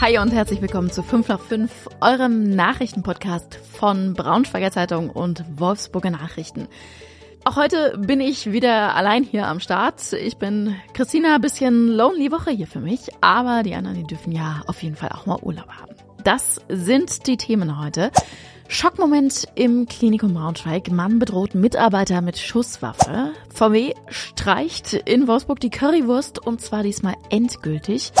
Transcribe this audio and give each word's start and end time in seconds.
Hi 0.00 0.18
und 0.18 0.32
herzlich 0.32 0.60
willkommen 0.60 0.90
zu 0.90 1.02
5 1.02 1.28
nach 1.28 1.40
5, 1.40 1.70
eurem 2.00 2.50
Nachrichtenpodcast 2.50 3.54
von 3.54 4.12
Braunschweiger 4.14 4.72
Zeitung 4.72 5.08
und 5.08 5.44
Wolfsburger 5.56 6.10
Nachrichten. 6.10 6.66
Auch 7.44 7.56
heute 7.56 7.96
bin 7.98 8.20
ich 8.20 8.50
wieder 8.50 8.96
allein 8.96 9.22
hier 9.22 9.46
am 9.46 9.60
Start. 9.60 10.12
Ich 10.12 10.36
bin 10.36 10.74
Christina, 10.94 11.38
bisschen 11.38 11.88
lonely 11.88 12.32
Woche 12.32 12.50
hier 12.50 12.66
für 12.66 12.80
mich, 12.80 13.08
aber 13.20 13.62
die 13.62 13.74
anderen, 13.74 13.96
die 13.96 14.04
dürfen 14.04 14.32
ja 14.32 14.62
auf 14.66 14.82
jeden 14.82 14.96
Fall 14.96 15.10
auch 15.10 15.26
mal 15.26 15.38
Urlaub 15.40 15.68
haben. 15.68 15.94
Das 16.24 16.60
sind 16.68 17.26
die 17.26 17.36
Themen 17.36 17.80
heute. 17.80 18.10
Schockmoment 18.66 19.46
im 19.54 19.86
Klinikum 19.86 20.34
Braunschweig. 20.34 20.90
Mann 20.90 21.18
bedroht 21.18 21.54
Mitarbeiter 21.54 22.22
mit 22.22 22.38
Schusswaffe. 22.38 23.32
VW 23.52 23.94
streicht 24.08 24.94
in 24.94 25.28
Wolfsburg 25.28 25.60
die 25.60 25.70
Currywurst 25.70 26.44
und 26.44 26.60
zwar 26.60 26.82
diesmal 26.82 27.14
endgültig. 27.30 28.12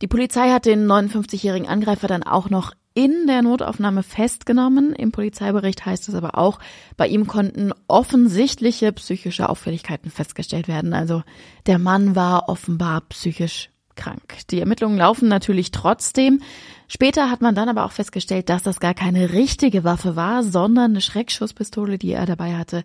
Die 0.03 0.07
Polizei 0.07 0.51
hat 0.51 0.67
den 0.67 0.87
59-jährigen 0.87 1.67
Angreifer 1.67 2.09
dann 2.09 2.25
auch 2.25 2.51
noch 2.51 2.75
in 2.99 3.29
der 3.29 3.43
Notaufnahme 3.43 4.03
festgenommen. 4.03 4.93
Im 4.93 5.13
Polizeibericht 5.13 5.87
heißt 5.87 6.09
es 6.09 6.17
aber 6.17 6.37
auch, 6.37 6.59
bei 6.97 7.07
ihm 7.07 7.29
konnten 7.29 7.73
offensichtliche 7.87 8.91
psychische 8.91 9.49
Auffälligkeiten 9.49 10.11
festgestellt 10.11 10.67
werden. 10.67 10.93
Also 10.93 11.23
der 11.67 11.79
Mann 11.79 12.17
war 12.17 12.49
offenbar 12.49 13.03
psychisch 13.03 13.71
krank. 13.95 14.39
Die 14.51 14.59
Ermittlungen 14.59 14.99
laufen 14.99 15.29
natürlich 15.29 15.71
trotzdem. 15.71 16.43
Später 16.89 17.31
hat 17.31 17.41
man 17.41 17.55
dann 17.55 17.69
aber 17.69 17.85
auch 17.85 17.93
festgestellt, 17.93 18.49
dass 18.49 18.65
das 18.65 18.81
gar 18.81 18.95
keine 18.95 19.33
richtige 19.33 19.85
Waffe 19.85 20.17
war, 20.17 20.43
sondern 20.43 20.91
eine 20.91 21.01
Schreckschusspistole, 21.01 21.99
die 21.99 22.11
er 22.11 22.27
dabei 22.27 22.57
hatte, 22.57 22.83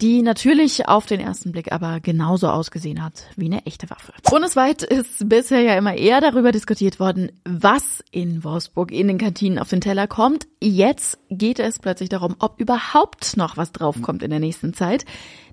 die 0.00 0.22
natürlich 0.22 0.88
auf 0.88 1.06
den 1.06 1.20
ersten 1.20 1.52
Blick 1.52 1.72
aber 1.72 2.00
genauso 2.00 2.48
ausgesehen 2.48 3.02
hat 3.04 3.24
wie 3.36 3.46
eine 3.46 3.66
echte 3.66 3.90
Waffe. 3.90 4.12
Bundesweit 4.30 4.82
ist 4.82 5.28
bisher 5.28 5.60
ja 5.60 5.76
immer 5.76 5.94
eher 5.94 6.20
darüber 6.20 6.52
diskutiert 6.52 7.00
worden, 7.00 7.32
was 7.44 8.02
in 8.10 8.42
Wolfsburg 8.42 8.92
in 8.92 9.08
den 9.08 9.18
Kantinen 9.18 9.58
auf 9.58 9.68
den 9.68 9.80
Teller 9.80 10.06
kommt. 10.06 10.46
Jetzt 10.60 11.18
geht 11.28 11.58
es 11.58 11.78
plötzlich 11.78 12.08
darum, 12.08 12.36
ob 12.38 12.60
überhaupt 12.60 13.36
noch 13.36 13.56
was 13.56 13.72
draufkommt 13.72 14.22
in 14.22 14.30
der 14.30 14.40
nächsten 14.40 14.74
Zeit. 14.74 15.04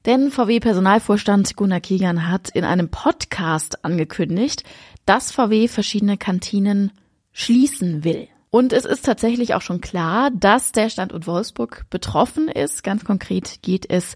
Denn 0.05 0.31
VW-Personalvorstand 0.31 1.55
Gunnar 1.55 1.81
Kegan 1.81 2.29
hat 2.29 2.49
in 2.49 2.63
einem 2.63 2.89
Podcast 2.89 3.83
angekündigt, 3.83 4.63
dass 5.05 5.31
VW 5.31 5.67
verschiedene 5.67 6.17
Kantinen 6.17 6.91
schließen 7.33 8.03
will. 8.03 8.27
Und 8.50 8.74
es 8.74 8.85
ist 8.85 9.06
tatsächlich 9.06 9.53
auch 9.53 9.62
schon 9.62 9.81
klar, 9.81 10.31
dass 10.31 10.72
der 10.72 10.90
Standort 10.90 11.28
Wolfsburg 11.28 11.85
betroffen 11.90 12.47
ist. 12.47 12.84
Ganz 12.84 13.03
konkret 13.03 13.62
geht 13.62 13.90
es 13.90 14.16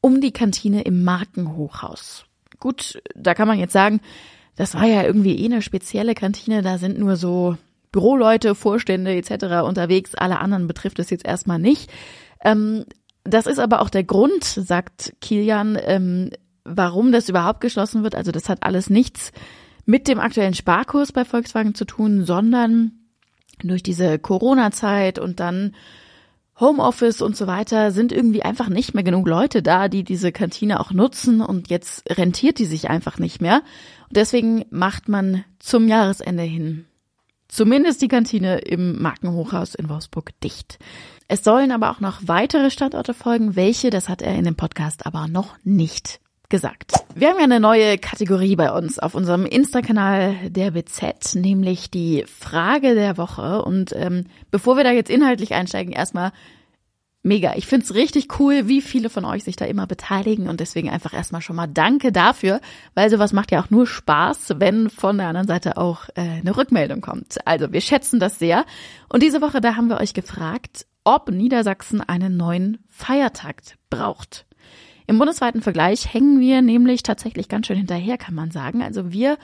um 0.00 0.20
die 0.20 0.32
Kantine 0.32 0.82
im 0.82 1.02
Markenhochhaus. 1.04 2.24
Gut, 2.58 3.02
da 3.14 3.34
kann 3.34 3.48
man 3.48 3.58
jetzt 3.58 3.72
sagen, 3.72 4.00
das 4.56 4.74
war 4.74 4.84
ja 4.84 5.02
irgendwie 5.02 5.38
eh 5.38 5.46
eine 5.46 5.62
spezielle 5.62 6.14
Kantine, 6.14 6.60
da 6.60 6.76
sind 6.76 6.98
nur 6.98 7.16
so 7.16 7.56
Büroleute, 7.92 8.54
Vorstände 8.54 9.14
etc. 9.14 9.66
unterwegs, 9.66 10.14
alle 10.14 10.38
anderen 10.38 10.66
betrifft 10.66 10.98
es 10.98 11.10
jetzt 11.10 11.24
erstmal 11.24 11.58
nicht. 11.58 11.90
Ähm, 12.44 12.84
das 13.24 13.46
ist 13.46 13.58
aber 13.58 13.80
auch 13.80 13.90
der 13.90 14.04
Grund, 14.04 14.44
sagt 14.44 15.14
Kilian, 15.20 15.78
ähm, 15.82 16.30
warum 16.64 17.12
das 17.12 17.28
überhaupt 17.28 17.60
geschlossen 17.60 18.02
wird. 18.02 18.14
Also 18.14 18.32
das 18.32 18.48
hat 18.48 18.62
alles 18.62 18.90
nichts 18.90 19.32
mit 19.86 20.08
dem 20.08 20.20
aktuellen 20.20 20.54
Sparkurs 20.54 21.12
bei 21.12 21.24
Volkswagen 21.24 21.74
zu 21.74 21.84
tun, 21.84 22.24
sondern 22.24 22.92
durch 23.68 23.82
diese 23.82 24.18
Corona-Zeit 24.18 25.18
und 25.18 25.40
dann 25.40 25.74
Homeoffice 26.58 27.22
und 27.22 27.36
so 27.36 27.46
weiter 27.46 27.90
sind 27.90 28.12
irgendwie 28.12 28.42
einfach 28.42 28.68
nicht 28.68 28.94
mehr 28.94 29.02
genug 29.02 29.26
Leute 29.26 29.62
da, 29.62 29.88
die 29.88 30.04
diese 30.04 30.30
Kantine 30.30 30.80
auch 30.80 30.92
nutzen 30.92 31.40
und 31.40 31.70
jetzt 31.70 32.02
rentiert 32.10 32.58
die 32.58 32.66
sich 32.66 32.90
einfach 32.90 33.18
nicht 33.18 33.40
mehr. 33.40 33.62
Und 34.08 34.16
deswegen 34.16 34.66
macht 34.70 35.08
man 35.08 35.44
zum 35.58 35.88
Jahresende 35.88 36.42
hin 36.42 36.84
zumindest 37.50 38.00
die 38.00 38.08
Kantine 38.08 38.58
im 38.58 39.00
Markenhochhaus 39.00 39.74
in 39.74 39.88
Wolfsburg 39.88 40.38
dicht. 40.40 40.78
Es 41.28 41.44
sollen 41.44 41.72
aber 41.72 41.90
auch 41.90 42.00
noch 42.00 42.20
weitere 42.26 42.70
Standorte 42.70 43.14
folgen. 43.14 43.56
Welche, 43.56 43.90
das 43.90 44.08
hat 44.08 44.22
er 44.22 44.34
in 44.34 44.44
dem 44.44 44.56
Podcast 44.56 45.06
aber 45.06 45.28
noch 45.28 45.56
nicht 45.64 46.20
gesagt. 46.50 46.92
Wir 47.14 47.30
haben 47.30 47.38
ja 47.38 47.44
eine 47.44 47.60
neue 47.60 47.96
Kategorie 47.98 48.56
bei 48.56 48.70
uns 48.70 48.98
auf 48.98 49.14
unserem 49.14 49.46
Insta-Kanal 49.46 50.50
der 50.50 50.72
BZ, 50.72 51.36
nämlich 51.36 51.90
die 51.90 52.24
Frage 52.26 52.94
der 52.94 53.16
Woche. 53.16 53.62
Und 53.62 53.94
ähm, 53.96 54.26
bevor 54.50 54.76
wir 54.76 54.84
da 54.84 54.90
jetzt 54.90 55.10
inhaltlich 55.10 55.54
einsteigen, 55.54 55.92
erstmal 55.92 56.32
mega. 57.22 57.54
Ich 57.56 57.66
find's 57.66 57.94
richtig 57.94 58.38
cool, 58.38 58.68
wie 58.68 58.80
viele 58.80 59.10
von 59.10 59.24
euch 59.24 59.44
sich 59.44 59.56
da 59.56 59.64
immer 59.64 59.86
beteiligen 59.86 60.48
und 60.48 60.60
deswegen 60.60 60.90
einfach 60.90 61.12
erstmal 61.12 61.42
schon 61.42 61.56
mal 61.56 61.66
danke 61.66 62.12
dafür, 62.12 62.60
weil 62.94 63.10
sowas 63.10 63.32
macht 63.32 63.52
ja 63.52 63.62
auch 63.62 63.70
nur 63.70 63.86
Spaß, 63.86 64.54
wenn 64.56 64.90
von 64.90 65.18
der 65.18 65.28
anderen 65.28 65.46
Seite 65.46 65.76
auch 65.76 66.08
äh, 66.14 66.20
eine 66.40 66.56
Rückmeldung 66.56 67.00
kommt. 67.00 67.46
Also 67.46 67.72
wir 67.72 67.80
schätzen 67.80 68.20
das 68.20 68.38
sehr. 68.38 68.64
Und 69.08 69.22
diese 69.22 69.40
Woche, 69.40 69.60
da 69.60 69.76
haben 69.76 69.88
wir 69.88 70.00
euch 70.00 70.14
gefragt, 70.14 70.86
ob 71.04 71.30
Niedersachsen 71.30 72.00
einen 72.00 72.36
neuen 72.36 72.78
Feiertag 72.88 73.62
braucht. 73.88 74.46
Im 75.10 75.18
bundesweiten 75.18 75.60
Vergleich 75.60 76.14
hängen 76.14 76.38
wir 76.38 76.62
nämlich 76.62 77.02
tatsächlich 77.02 77.48
ganz 77.48 77.66
schön 77.66 77.76
hinterher, 77.76 78.16
kann 78.16 78.36
man 78.36 78.52
sagen. 78.52 78.80
Also 78.80 79.10
wir 79.10 79.38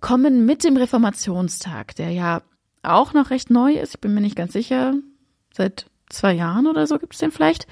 kommen 0.00 0.46
mit 0.46 0.64
dem 0.64 0.78
Reformationstag, 0.78 1.94
der 1.96 2.08
ja 2.08 2.40
auch 2.82 3.12
noch 3.12 3.28
recht 3.28 3.50
neu 3.50 3.74
ist, 3.74 3.96
ich 3.96 4.00
bin 4.00 4.14
mir 4.14 4.22
nicht 4.22 4.34
ganz 4.34 4.54
sicher, 4.54 4.94
seit 5.52 5.90
zwei 6.08 6.32
Jahren 6.32 6.66
oder 6.66 6.86
so 6.86 6.98
gibt 6.98 7.12
es 7.12 7.18
den 7.18 7.32
vielleicht, 7.32 7.66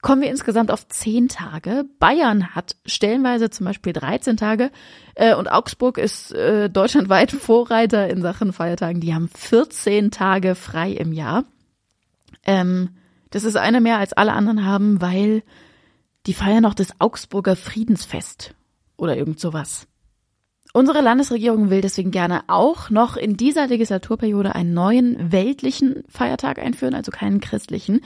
kommen 0.00 0.22
wir 0.22 0.30
insgesamt 0.30 0.70
auf 0.70 0.86
zehn 0.86 1.26
Tage. 1.26 1.86
Bayern 1.98 2.54
hat 2.54 2.76
stellenweise 2.86 3.50
zum 3.50 3.66
Beispiel 3.66 3.92
13 3.92 4.36
Tage 4.36 4.70
äh, 5.16 5.34
und 5.34 5.50
Augsburg 5.50 5.98
ist 5.98 6.32
äh, 6.34 6.70
deutschlandweit 6.70 7.32
Vorreiter 7.32 8.08
in 8.08 8.22
Sachen 8.22 8.52
Feiertagen. 8.52 9.00
Die 9.00 9.12
haben 9.12 9.28
14 9.28 10.12
Tage 10.12 10.54
frei 10.54 10.92
im 10.92 11.12
Jahr. 11.12 11.42
Ähm, 12.44 12.90
das 13.30 13.42
ist 13.42 13.56
eine 13.56 13.80
mehr 13.80 13.98
als 13.98 14.12
alle 14.12 14.34
anderen 14.34 14.64
haben, 14.64 15.00
weil 15.00 15.42
die 16.26 16.34
feiern 16.34 16.62
noch 16.62 16.74
das 16.74 17.00
Augsburger 17.00 17.56
Friedensfest 17.56 18.54
oder 18.96 19.16
irgend 19.16 19.40
sowas. 19.40 19.86
Unsere 20.72 21.00
Landesregierung 21.00 21.70
will 21.70 21.80
deswegen 21.80 22.10
gerne 22.10 22.42
auch 22.48 22.90
noch 22.90 23.16
in 23.16 23.36
dieser 23.36 23.66
Legislaturperiode 23.66 24.54
einen 24.54 24.74
neuen 24.74 25.32
weltlichen 25.32 26.02
Feiertag 26.08 26.58
einführen, 26.58 26.94
also 26.94 27.10
keinen 27.10 27.40
christlichen. 27.40 28.00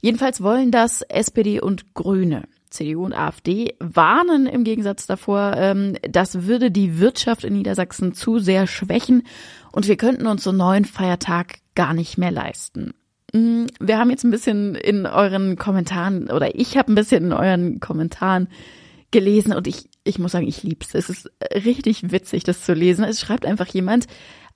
Jedenfalls 0.00 0.42
wollen 0.42 0.70
das 0.70 1.02
SPD 1.02 1.60
und 1.60 1.94
Grüne. 1.94 2.44
CDU 2.70 3.04
und 3.04 3.14
AfD 3.14 3.74
warnen 3.78 4.46
im 4.46 4.64
Gegensatz 4.64 5.06
davor, 5.06 5.54
ähm, 5.56 5.96
das 6.02 6.42
würde 6.42 6.70
die 6.70 6.98
Wirtschaft 6.98 7.44
in 7.44 7.54
Niedersachsen 7.54 8.14
zu 8.14 8.38
sehr 8.38 8.66
schwächen 8.66 9.22
und 9.72 9.88
wir 9.88 9.96
könnten 9.96 10.26
uns 10.26 10.44
so 10.44 10.50
einen 10.50 10.58
neuen 10.58 10.84
Feiertag 10.84 11.58
gar 11.74 11.94
nicht 11.94 12.18
mehr 12.18 12.32
leisten. 12.32 12.94
Mm, 13.34 13.66
wir 13.80 13.98
haben 13.98 14.10
jetzt 14.10 14.24
ein 14.24 14.30
bisschen 14.30 14.76
in 14.76 15.06
euren 15.06 15.56
Kommentaren 15.56 16.30
oder 16.30 16.54
ich 16.54 16.76
habe 16.78 16.92
ein 16.92 16.94
bisschen 16.94 17.24
in 17.24 17.32
euren 17.32 17.80
Kommentaren 17.80 18.48
gelesen 19.10 19.52
und 19.52 19.66
ich, 19.66 19.88
ich 20.04 20.18
muss 20.18 20.32
sagen, 20.32 20.46
ich 20.46 20.62
lieb's. 20.62 20.94
Es 20.94 21.10
ist 21.10 21.30
richtig 21.52 22.12
witzig, 22.12 22.44
das 22.44 22.64
zu 22.64 22.74
lesen. 22.74 23.04
Es 23.04 23.20
schreibt 23.20 23.44
einfach 23.44 23.66
jemand, 23.66 24.06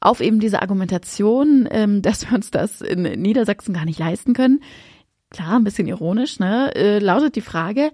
auf 0.00 0.20
eben 0.20 0.38
diese 0.38 0.62
Argumentation, 0.62 1.68
ähm, 1.70 2.02
dass 2.02 2.28
wir 2.28 2.34
uns 2.34 2.50
das 2.52 2.80
in 2.80 3.02
Niedersachsen 3.02 3.74
gar 3.74 3.84
nicht 3.84 3.98
leisten 3.98 4.32
können. 4.32 4.60
Klar, 5.30 5.56
ein 5.56 5.64
bisschen 5.64 5.88
ironisch, 5.88 6.38
ne? 6.38 6.74
Äh, 6.74 7.00
lautet 7.00 7.36
die 7.36 7.42
Frage, 7.42 7.90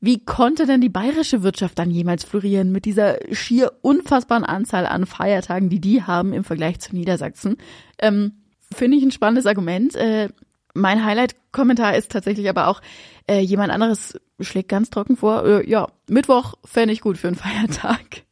wie 0.00 0.24
konnte 0.24 0.66
denn 0.66 0.80
die 0.80 0.90
bayerische 0.90 1.42
Wirtschaft 1.42 1.78
dann 1.78 1.90
jemals 1.90 2.24
florieren 2.24 2.70
mit 2.72 2.84
dieser 2.84 3.18
schier 3.32 3.72
unfassbaren 3.80 4.44
Anzahl 4.44 4.86
an 4.86 5.06
Feiertagen, 5.06 5.70
die 5.70 5.80
die 5.80 6.02
haben 6.02 6.32
im 6.32 6.44
Vergleich 6.44 6.80
zu 6.80 6.94
Niedersachsen? 6.94 7.56
Ähm, 7.98 8.32
Finde 8.74 8.96
ich 8.96 9.02
ein 9.02 9.10
spannendes 9.10 9.46
Argument. 9.46 9.94
Äh, 9.94 10.28
mein 10.74 11.04
Highlight-Kommentar 11.04 11.96
ist 11.96 12.12
tatsächlich 12.12 12.48
aber 12.48 12.68
auch, 12.68 12.80
äh, 13.28 13.40
jemand 13.40 13.72
anderes 13.72 14.20
schlägt 14.40 14.68
ganz 14.68 14.90
trocken 14.90 15.16
vor, 15.16 15.44
äh, 15.44 15.68
ja, 15.68 15.88
Mittwoch 16.08 16.54
fände 16.64 16.92
ich 16.92 17.00
gut 17.00 17.18
für 17.18 17.28
einen 17.28 17.36
Feiertag. 17.36 18.22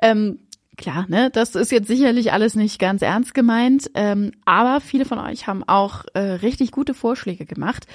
ähm, 0.00 0.40
klar, 0.76 1.06
ne, 1.08 1.30
das 1.30 1.54
ist 1.54 1.70
jetzt 1.70 1.88
sicherlich 1.88 2.32
alles 2.32 2.54
nicht 2.54 2.78
ganz 2.78 3.02
ernst 3.02 3.34
gemeint, 3.34 3.90
ähm, 3.94 4.32
aber 4.44 4.80
viele 4.80 5.04
von 5.04 5.18
euch 5.18 5.46
haben 5.46 5.64
auch 5.64 6.04
äh, 6.14 6.20
richtig 6.20 6.70
gute 6.70 6.94
Vorschläge 6.94 7.44
gemacht. 7.44 7.86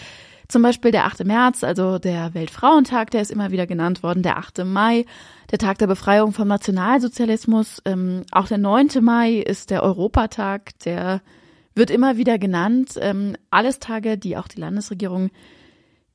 Zum 0.47 0.61
Beispiel 0.61 0.91
der 0.91 1.05
8. 1.05 1.25
März, 1.25 1.63
also 1.63 1.99
der 1.99 2.33
Weltfrauentag, 2.33 3.11
der 3.11 3.21
ist 3.21 3.31
immer 3.31 3.51
wieder 3.51 3.67
genannt 3.67 4.03
worden, 4.03 4.23
der 4.23 4.37
8. 4.37 4.65
Mai, 4.65 5.05
der 5.51 5.59
Tag 5.59 5.77
der 5.77 5.87
Befreiung 5.87 6.33
vom 6.33 6.47
Nationalsozialismus, 6.47 7.81
ähm, 7.85 8.23
auch 8.31 8.47
der 8.47 8.57
9. 8.57 8.89
Mai 9.01 9.35
ist 9.35 9.69
der 9.69 9.83
Europatag, 9.83 10.77
der 10.85 11.21
wird 11.75 11.89
immer 11.89 12.17
wieder 12.17 12.37
genannt. 12.37 12.95
Ähm, 12.99 13.35
alles 13.49 13.79
Tage, 13.79 14.17
die 14.17 14.37
auch 14.37 14.47
die 14.47 14.59
Landesregierung 14.59 15.31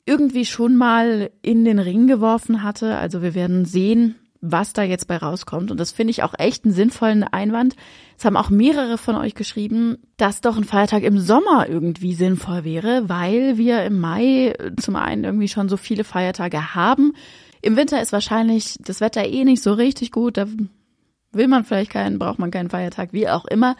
irgendwie 0.06 0.46
schon 0.46 0.76
mal 0.76 1.30
in 1.42 1.64
den 1.64 1.78
Ring 1.78 2.06
geworfen 2.06 2.62
hatte. 2.62 2.96
Also 2.96 3.22
wir 3.22 3.34
werden 3.34 3.64
sehen, 3.64 4.16
was 4.40 4.72
da 4.72 4.82
jetzt 4.82 5.08
bei 5.08 5.16
rauskommt. 5.16 5.70
Und 5.70 5.78
das 5.78 5.92
finde 5.92 6.12
ich 6.12 6.22
auch 6.22 6.34
echt 6.38 6.64
einen 6.64 6.74
sinnvollen 6.74 7.24
Einwand. 7.24 7.74
Es 8.16 8.24
haben 8.24 8.36
auch 8.36 8.50
mehrere 8.50 8.98
von 8.98 9.16
euch 9.16 9.34
geschrieben, 9.34 9.98
dass 10.16 10.40
doch 10.40 10.56
ein 10.56 10.64
Feiertag 10.64 11.02
im 11.02 11.18
Sommer 11.18 11.68
irgendwie 11.68 12.14
sinnvoll 12.14 12.64
wäre, 12.64 13.08
weil 13.08 13.58
wir 13.58 13.84
im 13.84 14.00
Mai 14.00 14.54
zum 14.80 14.96
einen 14.96 15.24
irgendwie 15.24 15.48
schon 15.48 15.68
so 15.68 15.76
viele 15.76 16.04
Feiertage 16.04 16.74
haben. 16.74 17.14
Im 17.62 17.76
Winter 17.76 18.00
ist 18.00 18.12
wahrscheinlich 18.12 18.76
das 18.80 19.00
Wetter 19.00 19.26
eh 19.26 19.44
nicht 19.44 19.62
so 19.62 19.72
richtig 19.72 20.12
gut. 20.12 20.36
Da 20.36 20.46
will 21.32 21.48
man 21.48 21.64
vielleicht 21.64 21.90
keinen, 21.90 22.18
braucht 22.18 22.38
man 22.38 22.50
keinen 22.50 22.70
Feiertag, 22.70 23.12
wie 23.12 23.28
auch 23.28 23.44
immer. 23.44 23.76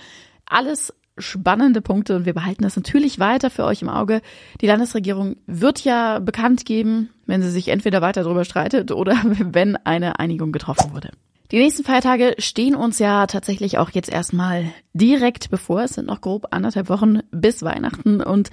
Alles 0.47 0.93
spannende 1.19 1.81
Punkte 1.81 2.17
und 2.17 2.27
wir 2.27 2.35
behalten 2.35 2.63
das 2.63 2.77
natürlich 2.77 3.19
weiter 3.19 3.51
für 3.51 3.65
euch 3.65 3.83
im 3.83 3.89
Auge. 3.89 4.21
Die 4.61 4.67
Landesregierung 4.67 5.37
wird 5.47 5.85
ja 5.85 6.19
bekannt 6.19 6.65
geben, 6.65 7.11
wenn 7.27 7.43
sie 7.43 7.51
sich 7.51 7.69
entweder 7.69 8.01
weiter 8.01 8.23
darüber 8.23 8.45
streitet 8.45 8.93
oder 8.93 9.17
wenn 9.25 9.77
eine 9.77 10.19
Einigung 10.19 10.53
getroffen 10.53 10.93
wurde. 10.93 11.11
Die 11.51 11.59
nächsten 11.59 11.85
Feiertage 11.85 12.35
stehen 12.39 12.75
uns 12.75 12.99
ja 12.99 13.27
tatsächlich 13.27 13.79
auch 13.79 13.91
jetzt 13.91 14.11
erstmal 14.11 14.67
direkt 14.93 15.49
bevor. 15.51 15.83
Es 15.83 15.93
sind 15.93 16.07
noch 16.07 16.21
grob 16.21 16.49
anderthalb 16.51 16.91
Wochen 16.91 17.21
bis 17.31 17.63
Weihnachten 17.63 18.21
und 18.21 18.51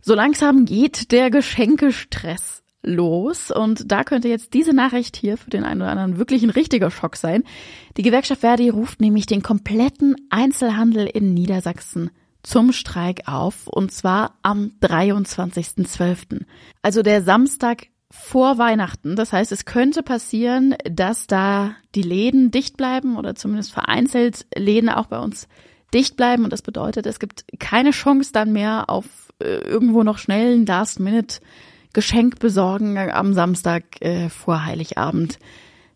so 0.00 0.14
langsam 0.14 0.64
geht 0.64 1.12
der 1.12 1.30
Geschenkestress 1.30 2.62
los. 2.82 3.50
Und 3.50 3.90
da 3.90 4.04
könnte 4.04 4.28
jetzt 4.28 4.54
diese 4.54 4.72
Nachricht 4.72 5.16
hier 5.16 5.36
für 5.36 5.50
den 5.50 5.64
einen 5.64 5.82
oder 5.82 5.90
anderen 5.90 6.18
wirklich 6.18 6.42
ein 6.42 6.50
richtiger 6.50 6.90
Schock 6.90 7.16
sein. 7.16 7.44
Die 7.96 8.02
Gewerkschaft 8.02 8.40
Verdi 8.40 8.68
ruft 8.68 9.00
nämlich 9.00 9.26
den 9.26 9.42
kompletten 9.42 10.16
Einzelhandel 10.30 11.06
in 11.06 11.34
Niedersachsen 11.34 12.10
zum 12.42 12.72
Streik 12.72 13.22
auf 13.26 13.66
und 13.66 13.92
zwar 13.92 14.38
am 14.42 14.72
23.12. 14.80 16.42
Also 16.82 17.02
der 17.02 17.22
Samstag 17.22 17.88
vor 18.10 18.58
Weihnachten. 18.58 19.14
Das 19.14 19.32
heißt, 19.32 19.52
es 19.52 19.64
könnte 19.64 20.02
passieren, 20.02 20.74
dass 20.90 21.26
da 21.26 21.76
die 21.94 22.02
Läden 22.02 22.50
dicht 22.50 22.76
bleiben 22.76 23.16
oder 23.16 23.34
zumindest 23.34 23.72
vereinzelt 23.72 24.46
Läden 24.56 24.88
auch 24.88 25.06
bei 25.06 25.18
uns 25.18 25.48
dicht 25.94 26.16
bleiben. 26.16 26.44
Und 26.44 26.52
das 26.52 26.62
bedeutet, 26.62 27.06
es 27.06 27.20
gibt 27.20 27.44
keine 27.60 27.92
Chance 27.92 28.32
dann 28.32 28.52
mehr 28.52 28.88
auf 28.88 29.32
äh, 29.40 29.58
irgendwo 29.58 30.02
noch 30.02 30.18
schnellen 30.18 30.66
Last-Minute 30.66 31.40
Geschenk 31.92 32.38
besorgen 32.38 32.96
am 32.98 33.34
Samstag 33.34 34.00
äh, 34.00 34.28
vor 34.28 34.64
Heiligabend 34.64 35.38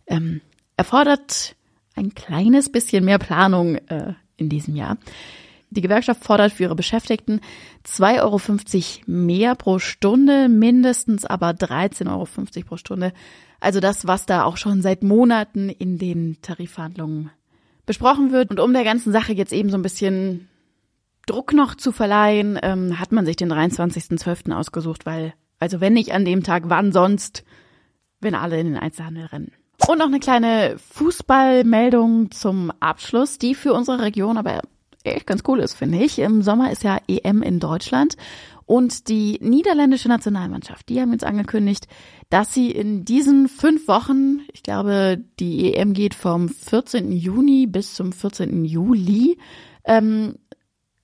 ähm, 0.06 0.40
erfordert 0.76 1.56
ein 1.94 2.14
kleines 2.14 2.70
bisschen 2.70 3.04
mehr 3.04 3.18
Planung 3.18 3.76
äh, 3.76 4.14
in 4.36 4.48
diesem 4.48 4.74
Jahr. 4.74 4.96
Die 5.70 5.80
Gewerkschaft 5.80 6.24
fordert 6.24 6.52
für 6.52 6.64
ihre 6.64 6.76
Beschäftigten 6.76 7.40
2,50 7.86 8.20
Euro 8.22 8.40
mehr 9.06 9.54
pro 9.54 9.78
Stunde, 9.78 10.48
mindestens 10.48 11.24
aber 11.24 11.50
13,50 11.50 12.08
Euro 12.08 12.26
pro 12.66 12.76
Stunde. 12.76 13.12
Also 13.60 13.80
das, 13.80 14.06
was 14.06 14.26
da 14.26 14.44
auch 14.44 14.56
schon 14.56 14.82
seit 14.82 15.02
Monaten 15.02 15.68
in 15.68 15.98
den 15.98 16.36
Tarifverhandlungen 16.42 17.30
besprochen 17.86 18.30
wird. 18.30 18.50
Und 18.50 18.60
um 18.60 18.72
der 18.72 18.84
ganzen 18.84 19.12
Sache 19.12 19.32
jetzt 19.32 19.52
eben 19.52 19.70
so 19.70 19.76
ein 19.76 19.82
bisschen 19.82 20.48
Druck 21.26 21.52
noch 21.52 21.74
zu 21.74 21.90
verleihen, 21.90 22.58
ähm, 22.62 23.00
hat 23.00 23.12
man 23.12 23.26
sich 23.26 23.36
den 23.36 23.50
23.12. 23.50 24.52
ausgesucht, 24.52 25.06
weil 25.06 25.34
also 25.58 25.80
wenn 25.80 25.92
nicht 25.92 26.12
an 26.12 26.24
dem 26.24 26.42
Tag, 26.42 26.64
wann 26.66 26.92
sonst, 26.92 27.44
wenn 28.20 28.34
alle 28.34 28.60
in 28.60 28.66
den 28.66 28.76
Einzelhandel 28.76 29.26
rennen. 29.26 29.52
Und 29.86 29.98
noch 29.98 30.06
eine 30.06 30.20
kleine 30.20 30.76
Fußballmeldung 30.78 32.30
zum 32.30 32.72
Abschluss, 32.80 33.38
die 33.38 33.54
für 33.54 33.74
unsere 33.74 34.00
Region 34.00 34.38
aber 34.38 34.62
echt 35.02 35.26
ganz 35.26 35.42
cool 35.46 35.60
ist, 35.60 35.74
finde 35.74 35.98
ich. 35.98 36.18
Im 36.18 36.42
Sommer 36.42 36.72
ist 36.72 36.84
ja 36.84 36.98
EM 37.06 37.42
in 37.42 37.60
Deutschland 37.60 38.16
und 38.66 39.08
die 39.08 39.38
niederländische 39.42 40.08
Nationalmannschaft, 40.08 40.88
die 40.88 41.00
haben 41.00 41.12
jetzt 41.12 41.24
angekündigt, 41.24 41.86
dass 42.30 42.54
sie 42.54 42.70
in 42.70 43.04
diesen 43.04 43.48
fünf 43.48 43.86
Wochen, 43.88 44.40
ich 44.52 44.62
glaube, 44.62 45.22
die 45.38 45.74
EM 45.74 45.92
geht 45.92 46.14
vom 46.14 46.48
14. 46.48 47.12
Juni 47.12 47.66
bis 47.66 47.94
zum 47.94 48.12
14. 48.12 48.64
Juli, 48.64 49.38
ähm, 49.84 50.36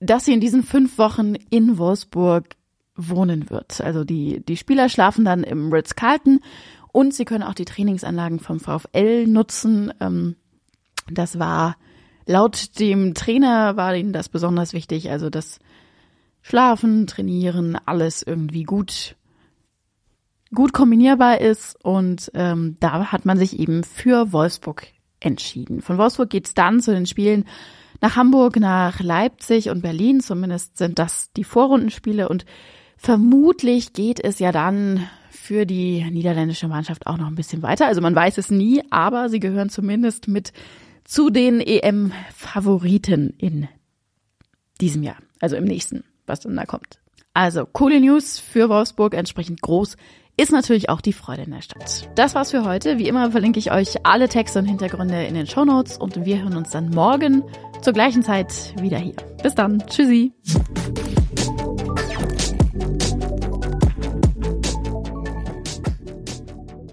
dass 0.00 0.25
sie 0.25 0.32
in 0.32 0.41
diesen 0.41 0.62
fünf 0.62 0.97
Wochen 0.97 1.35
in 1.50 1.76
Wolfsburg 1.76 2.56
wohnen 3.08 3.50
wird. 3.50 3.81
Also 3.81 4.05
die, 4.05 4.44
die 4.44 4.56
Spieler 4.56 4.88
schlafen 4.88 5.25
dann 5.25 5.44
im 5.44 5.73
Ritz-Carlton 5.73 6.41
und 6.93 7.14
sie 7.14 7.25
können 7.25 7.44
auch 7.44 7.55
die 7.55 7.64
Trainingsanlagen 7.64 8.41
vom 8.41 8.61
VfL 8.61 9.26
nutzen. 9.26 9.93
Ähm, 10.00 10.37
das 11.11 11.38
war 11.38 11.76
laut 12.26 12.79
dem 12.79 13.14
Trainer 13.14 13.76
war 13.76 13.94
ihnen 13.94 14.12
das 14.12 14.29
besonders 14.29 14.73
wichtig. 14.73 15.11
Also 15.11 15.31
das 15.31 15.58
Schlafen, 16.43 17.06
Trainieren, 17.06 17.76
alles 17.87 18.23
irgendwie 18.23 18.64
gut 18.64 19.17
gut 20.52 20.73
kombinierbar 20.73 21.41
ist 21.41 21.76
und 21.85 22.31
ähm, 22.35 22.76
da 22.81 23.12
hat 23.12 23.25
man 23.25 23.38
sich 23.38 23.61
eben 23.61 23.85
für 23.85 24.32
Wolfsburg 24.32 24.88
entschieden. 25.20 25.81
Von 25.81 25.97
Wolfsburg 25.97 26.31
geht's 26.31 26.55
dann 26.55 26.81
zu 26.81 26.93
den 26.93 27.06
Spielen 27.06 27.44
nach 28.00 28.17
Hamburg, 28.17 28.58
nach 28.58 29.00
Leipzig 29.00 29.70
und 29.70 29.82
Berlin. 29.82 30.20
Zumindest 30.20 30.79
sind 30.79 30.99
das 30.99 31.31
die 31.32 31.44
Vorrundenspiele 31.44 32.29
und 32.29 32.47
Vermutlich 33.02 33.95
geht 33.95 34.23
es 34.23 34.40
ja 34.40 34.52
dann 34.52 35.09
für 35.30 35.64
die 35.64 36.04
niederländische 36.11 36.69
Mannschaft 36.69 37.07
auch 37.07 37.16
noch 37.16 37.28
ein 37.28 37.35
bisschen 37.35 37.62
weiter. 37.62 37.87
Also 37.87 38.02
man 38.02 38.14
weiß 38.14 38.37
es 38.37 38.50
nie, 38.50 38.83
aber 38.90 39.30
sie 39.30 39.40
gehören 39.40 39.71
zumindest 39.71 40.28
mit 40.28 40.52
zu 41.04 41.30
den 41.30 41.61
EM-Favoriten 41.61 43.33
in 43.38 43.69
diesem 44.83 45.02
Jahr, 45.02 45.16
also 45.40 45.57
im 45.57 45.64
nächsten, 45.64 46.04
was 46.26 46.40
dann 46.40 46.54
da 46.54 46.66
kommt. 46.66 46.99
Also 47.33 47.64
coole 47.64 48.00
News 48.00 48.38
für 48.38 48.69
Wolfsburg, 48.69 49.14
entsprechend 49.14 49.62
groß 49.62 49.97
ist 50.37 50.52
natürlich 50.52 50.90
auch 50.90 51.00
die 51.00 51.14
Freude 51.14 51.42
in 51.42 51.52
der 51.52 51.62
Stadt. 51.62 52.07
Das 52.16 52.35
war's 52.35 52.50
für 52.50 52.66
heute. 52.66 52.99
Wie 52.99 53.09
immer 53.09 53.30
verlinke 53.30 53.59
ich 53.59 53.73
euch 53.73 54.04
alle 54.04 54.28
Texte 54.28 54.59
und 54.59 54.66
Hintergründe 54.66 55.25
in 55.25 55.35
den 55.35 55.47
Show 55.47 55.64
Notes 55.64 55.97
und 55.97 56.26
wir 56.26 56.42
hören 56.42 56.57
uns 56.57 56.69
dann 56.71 56.90
morgen 56.90 57.45
zur 57.80 57.95
gleichen 57.95 58.23
Zeit 58.23 58.75
wieder 58.78 58.99
hier. 58.99 59.16
Bis 59.42 59.54
dann. 59.54 59.83
Tschüssi. 59.87 60.33